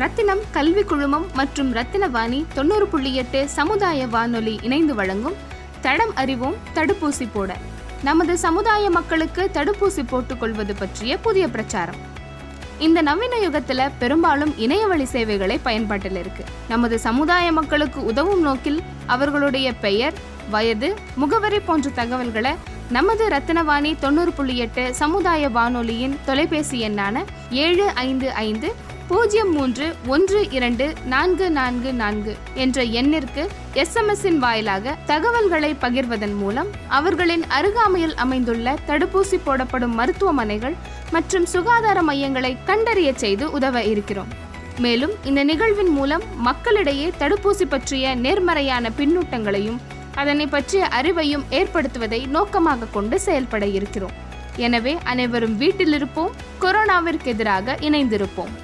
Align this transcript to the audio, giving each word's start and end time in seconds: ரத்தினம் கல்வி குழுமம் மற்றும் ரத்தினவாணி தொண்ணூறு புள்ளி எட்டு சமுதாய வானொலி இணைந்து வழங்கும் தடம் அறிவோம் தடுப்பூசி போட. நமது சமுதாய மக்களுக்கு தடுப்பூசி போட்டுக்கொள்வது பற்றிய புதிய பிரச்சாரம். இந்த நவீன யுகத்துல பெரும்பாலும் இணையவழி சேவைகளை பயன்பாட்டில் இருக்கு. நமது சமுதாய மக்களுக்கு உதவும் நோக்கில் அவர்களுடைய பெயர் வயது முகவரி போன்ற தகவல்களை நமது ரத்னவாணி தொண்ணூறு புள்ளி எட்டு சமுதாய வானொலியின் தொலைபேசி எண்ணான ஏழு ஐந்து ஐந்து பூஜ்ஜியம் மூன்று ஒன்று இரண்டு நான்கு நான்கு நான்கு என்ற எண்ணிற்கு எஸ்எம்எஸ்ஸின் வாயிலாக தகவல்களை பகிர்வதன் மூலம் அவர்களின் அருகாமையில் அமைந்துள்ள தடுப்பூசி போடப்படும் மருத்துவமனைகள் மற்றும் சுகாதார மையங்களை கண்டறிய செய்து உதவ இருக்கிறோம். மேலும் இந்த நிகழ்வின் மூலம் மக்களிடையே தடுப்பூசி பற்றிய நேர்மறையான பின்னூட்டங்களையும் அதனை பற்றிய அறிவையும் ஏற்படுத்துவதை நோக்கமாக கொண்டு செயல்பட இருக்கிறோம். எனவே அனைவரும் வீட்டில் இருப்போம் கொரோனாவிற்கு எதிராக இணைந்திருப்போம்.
ரத்தினம் 0.00 0.40
கல்வி 0.50 0.82
குழுமம் 0.82 1.26
மற்றும் 1.34 1.74
ரத்தினவாணி 1.74 2.44
தொண்ணூறு 2.54 2.86
புள்ளி 2.86 3.14
எட்டு 3.14 3.48
சமுதாய 3.48 4.06
வானொலி 4.06 4.58
இணைந்து 4.62 4.94
வழங்கும் 4.94 5.36
தடம் 5.80 6.12
அறிவோம் 6.14 6.56
தடுப்பூசி 6.74 7.28
போட. 7.32 7.56
நமது 8.02 8.38
சமுதாய 8.38 8.90
மக்களுக்கு 8.90 9.50
தடுப்பூசி 9.52 10.02
போட்டுக்கொள்வது 10.10 10.74
பற்றிய 10.78 11.16
புதிய 11.16 11.48
பிரச்சாரம். 11.48 11.96
இந்த 12.78 13.02
நவீன 13.02 13.36
யுகத்துல 13.36 13.90
பெரும்பாலும் 13.98 14.54
இணையவழி 14.58 15.04
சேவைகளை 15.04 15.58
பயன்பாட்டில் 15.58 16.16
இருக்கு. 16.16 16.44
நமது 16.68 16.98
சமுதாய 16.98 17.52
மக்களுக்கு 17.52 18.04
உதவும் 18.04 18.40
நோக்கில் 18.40 18.82
அவர்களுடைய 19.06 19.74
பெயர் 19.74 20.14
வயது 20.50 20.94
முகவரி 21.16 21.60
போன்ற 21.60 21.90
தகவல்களை 21.90 22.54
நமது 22.90 23.28
ரத்னவாணி 23.28 23.98
தொண்ணூறு 23.98 24.32
புள்ளி 24.32 24.56
எட்டு 24.56 24.94
சமுதாய 24.94 25.48
வானொலியின் 25.48 26.16
தொலைபேசி 26.26 26.88
எண்ணான 26.88 27.24
ஏழு 27.50 27.90
ஐந்து 27.94 28.32
ஐந்து 28.32 28.68
பூஜ்ஜியம் 29.08 29.52
மூன்று 29.52 29.94
ஒன்று 30.06 30.50
இரண்டு 30.50 30.92
நான்கு 31.04 31.50
நான்கு 31.50 31.92
நான்கு 31.92 32.36
என்ற 32.54 32.84
எண்ணிற்கு 32.84 33.48
எஸ்எம்எஸ்ஸின் 33.74 34.38
வாயிலாக 34.38 34.94
தகவல்களை 35.06 35.76
பகிர்வதன் 35.80 36.36
மூலம் 36.36 36.70
அவர்களின் 36.88 37.44
அருகாமையில் 37.48 38.14
அமைந்துள்ள 38.14 38.74
தடுப்பூசி 38.86 39.40
போடப்படும் 39.44 39.94
மருத்துவமனைகள் 39.94 40.76
மற்றும் 41.10 41.46
சுகாதார 41.46 42.02
மையங்களை 42.02 42.56
கண்டறிய 42.64 43.12
செய்து 43.14 43.50
உதவ 43.50 43.82
இருக்கிறோம். 43.82 44.28
மேலும் 44.78 45.12
இந்த 45.24 45.44
நிகழ்வின் 45.44 45.88
மூலம் 45.88 46.22
மக்களிடையே 46.36 47.12
தடுப்பூசி 47.18 47.66
பற்றிய 47.68 48.14
நேர்மறையான 48.14 48.90
பின்னூட்டங்களையும் 48.98 49.78
அதனை 50.20 50.46
பற்றிய 50.46 50.88
அறிவையும் 51.00 51.44
ஏற்படுத்துவதை 51.50 52.20
நோக்கமாக 52.36 52.90
கொண்டு 52.92 53.16
செயல்பட 53.20 53.64
இருக்கிறோம். 53.66 54.14
எனவே 54.66 54.92
அனைவரும் 55.04 55.56
வீட்டில் 55.56 55.92
இருப்போம் 55.92 56.32
கொரோனாவிற்கு 56.60 57.30
எதிராக 57.34 57.76
இணைந்திருப்போம். 57.80 58.54